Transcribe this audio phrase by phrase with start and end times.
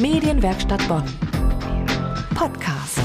[0.00, 1.02] Medienwerkstatt Bonn.
[2.36, 3.00] Podcast.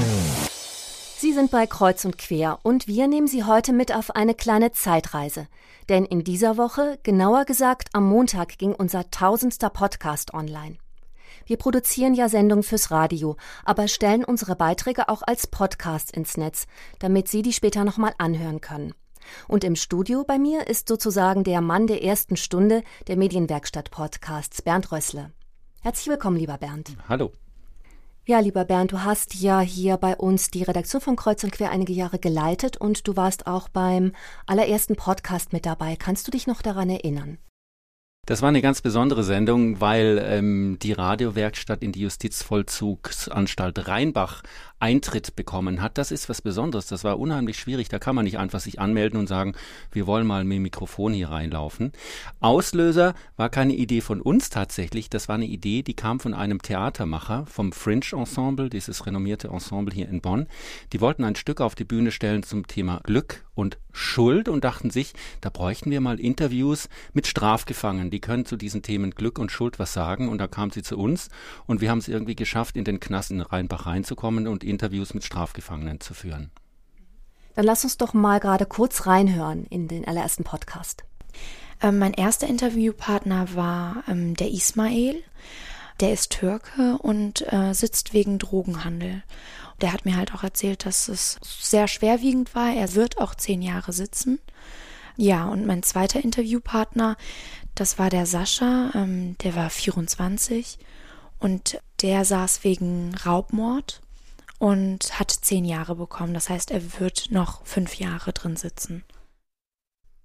[1.18, 4.70] Sie sind bei Kreuz und Quer und wir nehmen Sie heute mit auf eine kleine
[4.70, 5.48] Zeitreise.
[5.88, 10.76] Denn in dieser Woche, genauer gesagt am Montag, ging unser tausendster Podcast online.
[11.46, 16.68] Wir produzieren ja Sendungen fürs Radio, aber stellen unsere Beiträge auch als Podcast ins Netz,
[17.00, 18.94] damit Sie die später nochmal anhören können.
[19.48, 24.62] Und im Studio bei mir ist sozusagen der Mann der ersten Stunde der Medienwerkstatt Podcasts,
[24.62, 25.32] Bernd Rössle.
[25.84, 26.96] Herzlich willkommen, lieber Bernd.
[27.10, 27.30] Hallo.
[28.24, 31.70] Ja, lieber Bernd, du hast ja hier bei uns die Redaktion von Kreuz und Quer
[31.70, 34.12] einige Jahre geleitet und du warst auch beim
[34.46, 35.96] allerersten Podcast mit dabei.
[35.96, 37.36] Kannst du dich noch daran erinnern?
[38.24, 44.42] Das war eine ganz besondere Sendung, weil ähm, die Radiowerkstatt in die Justizvollzugsanstalt Rheinbach
[44.84, 45.96] Eintritt bekommen hat.
[45.96, 46.88] Das ist was Besonderes.
[46.88, 47.88] Das war unheimlich schwierig.
[47.88, 49.54] Da kann man nicht einfach sich anmelden und sagen,
[49.92, 51.92] wir wollen mal mit dem Mikrofon hier reinlaufen.
[52.40, 55.08] Auslöser war keine Idee von uns tatsächlich.
[55.08, 59.94] Das war eine Idee, die kam von einem Theatermacher vom Fringe Ensemble, dieses renommierte Ensemble
[59.94, 60.48] hier in Bonn.
[60.92, 64.90] Die wollten ein Stück auf die Bühne stellen zum Thema Glück und Schuld und dachten
[64.90, 68.10] sich, da bräuchten wir mal Interviews mit Strafgefangenen.
[68.10, 70.28] Die können zu diesen Themen Glück und Schuld was sagen.
[70.28, 71.30] Und da kam sie zu uns
[71.66, 75.24] und wir haben es irgendwie geschafft, in den Knast in Rheinbach reinzukommen und Interviews mit
[75.24, 76.50] Strafgefangenen zu führen.
[77.54, 81.04] Dann lass uns doch mal gerade kurz reinhören in den allerersten Podcast.
[81.80, 85.22] Ähm, mein erster Interviewpartner war ähm, der Ismail.
[86.00, 89.22] Der ist Türke und äh, sitzt wegen Drogenhandel.
[89.80, 92.72] Der hat mir halt auch erzählt, dass es sehr schwerwiegend war.
[92.72, 94.40] Er wird auch zehn Jahre sitzen.
[95.16, 97.16] Ja, und mein zweiter Interviewpartner,
[97.76, 100.78] das war der Sascha, ähm, der war 24
[101.38, 104.00] und der saß wegen Raubmord
[104.64, 106.32] und hat zehn Jahre bekommen.
[106.32, 109.04] Das heißt, er wird noch fünf Jahre drin sitzen.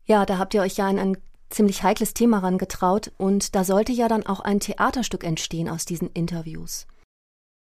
[0.06, 1.18] Ja, da habt ihr euch ja an ein
[1.50, 6.10] ziemlich heikles Thema rangetraut und da sollte ja dann auch ein Theaterstück entstehen aus diesen
[6.12, 6.88] Interviews.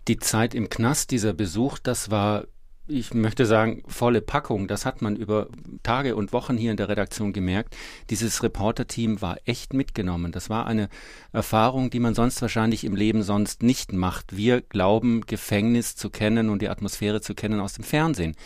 [0.08, 2.46] Die Zeit im Knast, dieser Besuch, das war
[2.86, 4.68] ich möchte sagen, volle Packung.
[4.68, 5.48] Das hat man über
[5.82, 7.74] Tage und Wochen hier in der Redaktion gemerkt.
[8.10, 10.32] Dieses Reporter-Team war echt mitgenommen.
[10.32, 10.90] Das war eine
[11.32, 14.36] Erfahrung, die man sonst wahrscheinlich im Leben sonst nicht macht.
[14.36, 18.36] Wir glauben, Gefängnis zu kennen und die Atmosphäre zu kennen aus dem Fernsehen.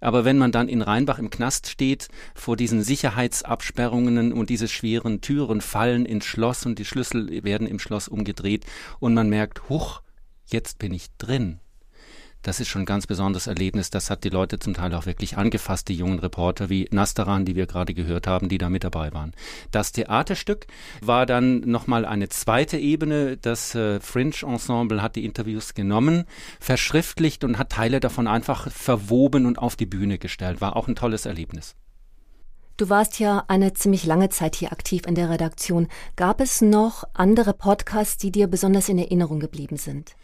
[0.00, 5.20] Aber wenn man dann in Rheinbach im Knast steht, vor diesen Sicherheitsabsperrungen und diese schweren
[5.20, 8.66] Türen fallen ins Schloss und die Schlüssel werden im Schloss umgedreht
[9.00, 10.02] und man merkt, huch,
[10.46, 11.58] jetzt bin ich drin
[12.42, 13.90] das ist schon ein ganz besonderes Erlebnis.
[13.90, 17.56] Das hat die Leute zum Teil auch wirklich angefasst, die jungen Reporter wie Nastaran, die
[17.56, 19.32] wir gerade gehört haben, die da mit dabei waren.
[19.70, 20.66] Das Theaterstück
[21.00, 23.36] war dann nochmal eine zweite Ebene.
[23.36, 26.24] Das äh, Fringe Ensemble hat die Interviews genommen,
[26.60, 30.60] verschriftlicht und hat Teile davon einfach verwoben und auf die Bühne gestellt.
[30.60, 31.74] War auch ein tolles Erlebnis.
[32.80, 35.88] Du warst ja eine ziemlich lange Zeit hier aktiv in der Redaktion.
[36.16, 40.16] Gab es noch andere Podcasts, die dir besonders in Erinnerung geblieben sind?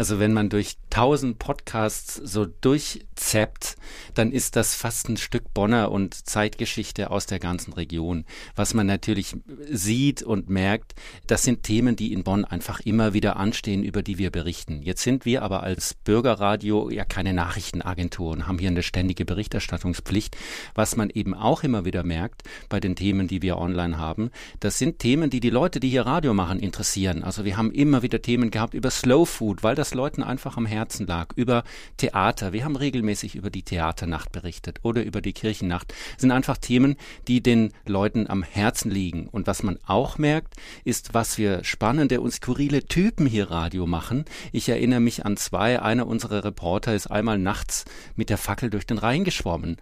[0.00, 3.76] Also wenn man durch tausend Podcasts so durchzappt,
[4.14, 8.24] dann ist das fast ein Stück Bonner und Zeitgeschichte aus der ganzen Region.
[8.56, 9.36] Was man natürlich
[9.70, 10.94] sieht und merkt,
[11.26, 14.80] das sind Themen, die in Bonn einfach immer wieder anstehen, über die wir berichten.
[14.80, 20.34] Jetzt sind wir aber als Bürgerradio ja keine Nachrichtenagentur und haben hier eine ständige Berichterstattungspflicht.
[20.74, 24.78] Was man eben auch immer wieder merkt bei den Themen, die wir online haben, das
[24.78, 27.22] sind Themen, die die Leute, die hier Radio machen, interessieren.
[27.22, 30.56] Also wir haben immer wieder Themen gehabt über Slow Food, weil das das Leuten einfach
[30.56, 31.64] am Herzen lag, über
[31.96, 32.52] Theater.
[32.52, 35.92] Wir haben regelmäßig über die Theaternacht berichtet oder über die Kirchennacht.
[36.12, 36.94] Das sind einfach Themen,
[37.26, 39.26] die den Leuten am Herzen liegen.
[39.26, 44.26] Und was man auch merkt, ist, was wir spannende und skurrile Typen hier Radio machen.
[44.52, 45.82] Ich erinnere mich an zwei.
[45.82, 47.84] Einer unserer Reporter ist einmal nachts
[48.14, 49.76] mit der Fackel durch den Rhein geschwommen.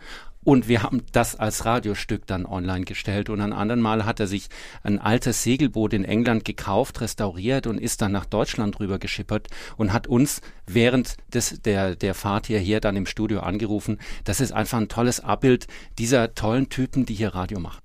[0.49, 3.29] Und wir haben das als Radiostück dann online gestellt.
[3.29, 4.49] Und ein anderen Mal hat er sich
[4.83, 9.93] ein altes Segelboot in England gekauft, restauriert und ist dann nach Deutschland rüber geschippert und
[9.93, 13.99] hat uns während des, der, der Fahrt hierher dann im Studio angerufen.
[14.25, 15.67] Das ist einfach ein tolles Abbild
[15.99, 17.83] dieser tollen Typen, die hier Radio machen.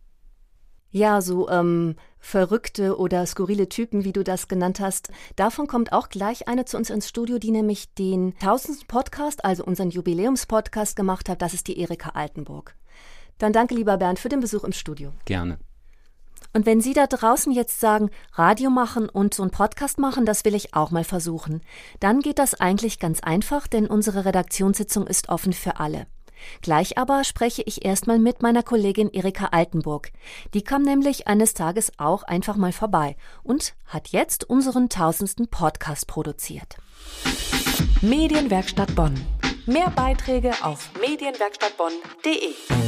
[0.94, 5.10] Ja, so ähm, verrückte oder skurrile Typen, wie du das genannt hast.
[5.36, 9.66] Davon kommt auch gleich eine zu uns ins Studio, die nämlich den tausendsten Podcast, also
[9.66, 11.42] unseren Jubiläumspodcast gemacht hat.
[11.42, 12.76] Das ist die Erika Altenburg.
[13.40, 15.12] Dann danke, lieber Bernd, für den Besuch im Studio.
[15.26, 15.58] Gerne.
[16.54, 20.46] Und wenn Sie da draußen jetzt sagen, Radio machen und so einen Podcast machen, das
[20.46, 21.62] will ich auch mal versuchen,
[22.00, 26.06] dann geht das eigentlich ganz einfach, denn unsere Redaktionssitzung ist offen für alle.
[26.62, 30.12] Gleich aber spreche ich erstmal mit meiner Kollegin Erika Altenburg.
[30.54, 36.08] Die kam nämlich eines Tages auch einfach mal vorbei und hat jetzt unseren tausendsten Podcast
[36.08, 36.78] produziert.
[38.02, 39.14] Medienwerkstatt Bonn.
[39.66, 42.83] Mehr Beiträge auf medienwerkstattbonn.de.